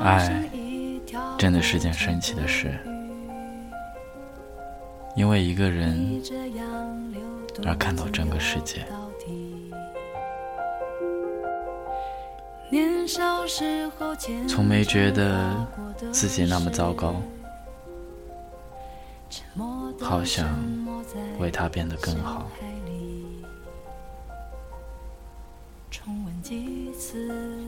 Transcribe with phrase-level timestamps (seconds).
[0.00, 0.48] 爱
[1.36, 2.78] 真的是件神奇的事，
[5.16, 6.22] 因为一个人
[7.64, 8.86] 而看到整个世界。
[14.46, 15.66] 从没觉得
[16.12, 17.16] 自己那么糟糕，
[20.00, 20.46] 好想
[21.40, 22.46] 为他变得更好。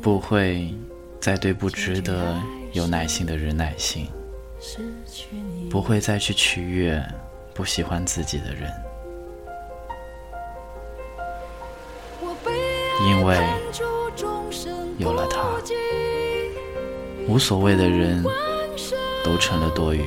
[0.01, 0.73] 不会
[1.21, 2.41] 再对不值得
[2.73, 4.09] 有耐心的人耐心，
[5.71, 7.03] 不会再去取悦
[7.53, 8.73] 不喜欢自己的人，
[13.07, 13.37] 因为
[14.97, 15.61] 有了他，
[17.29, 18.25] 无所谓的人
[19.23, 20.03] 都成了多余。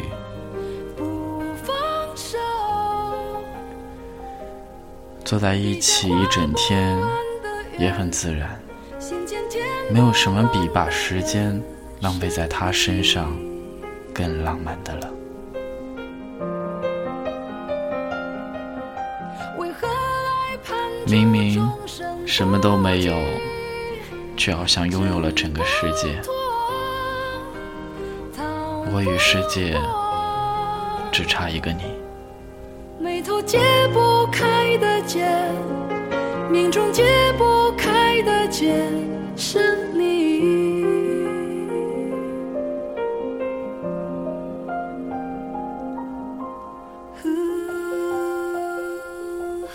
[5.23, 7.00] 坐在一起一整天
[7.78, 8.62] 也很自然。
[9.91, 11.61] 没有什么比把时间
[12.01, 13.35] 浪费在他身上
[14.13, 15.09] 更浪漫的了。
[21.05, 21.69] 明明
[22.25, 23.13] 什么都没有，
[24.35, 26.19] 却好像拥有了整个世界。
[28.91, 29.79] 我与世界
[31.11, 31.83] 只差一个你。
[32.99, 33.59] 眉头解
[33.93, 33.99] 不
[39.53, 39.59] 是
[39.94, 40.41] 你，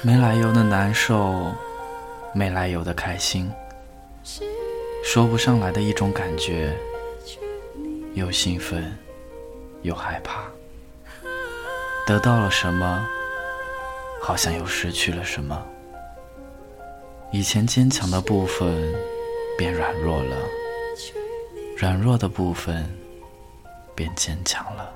[0.03, 1.53] 没来由的难受，
[2.33, 3.49] 没来由的开心，
[5.05, 6.77] 说不上来的一种感觉，
[8.15, 8.93] 又兴奋
[9.83, 10.43] 又害怕，
[12.05, 13.07] 得到了什么，
[14.21, 15.65] 好像又失去了什么，
[17.31, 18.93] 以前坚强的部分。
[19.59, 20.37] 变软弱了，
[21.77, 22.89] 软弱的部分
[23.93, 24.95] 变坚强了。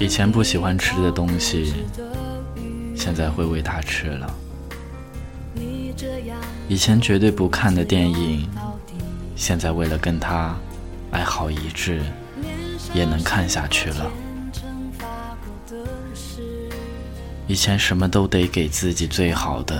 [0.00, 1.74] 以前不喜欢吃的东西，
[2.96, 4.34] 现在会喂他吃了。
[6.66, 8.48] 以前绝对不看的电影，
[9.36, 10.56] 现在为了跟他
[11.10, 12.00] 爱好一致，
[12.94, 14.10] 也能看下去了。
[17.46, 19.78] 以前什么都得给自己最好的，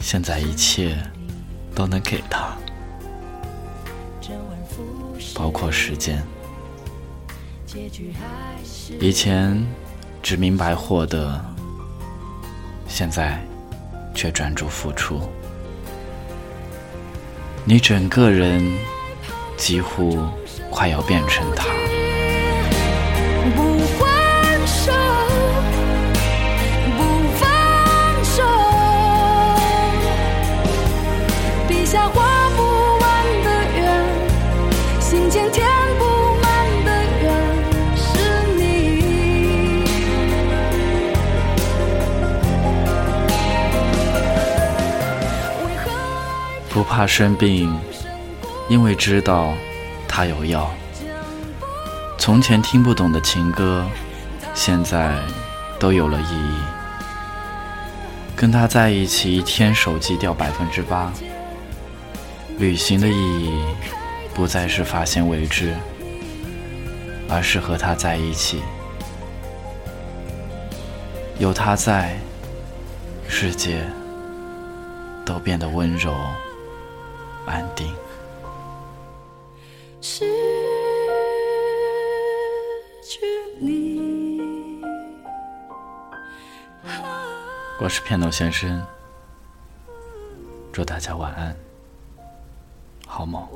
[0.00, 0.98] 现在一切
[1.76, 2.56] 都能给他，
[5.32, 6.20] 包括时间。
[9.00, 9.64] 以前
[10.22, 11.40] 只明白获得，
[12.88, 13.40] 现在
[14.14, 15.20] 却专注付出。
[17.64, 18.66] 你整个人
[19.56, 20.26] 几乎
[20.70, 21.77] 快要变成他。
[46.78, 47.76] 不怕生病，
[48.68, 49.52] 因为知道
[50.06, 50.70] 他有药。
[52.16, 53.84] 从前听不懂的情歌，
[54.54, 55.18] 现在
[55.80, 56.54] 都有了意义。
[58.36, 61.12] 跟他在一起，一天手机掉百分之八。
[62.58, 63.60] 旅行的意义
[64.32, 65.74] 不再是发现未知，
[67.28, 68.62] 而是和他在一起。
[71.40, 72.16] 有他在，
[73.26, 73.82] 世界
[75.24, 76.14] 都变得温柔。
[77.48, 77.92] 安定。
[80.00, 80.24] 失
[83.02, 83.26] 去
[83.58, 84.80] 你，
[87.80, 88.86] 我是片头先生，
[90.72, 91.56] 祝大家晚安，
[93.06, 93.46] 好梦。